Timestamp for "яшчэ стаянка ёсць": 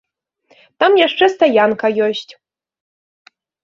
1.07-2.29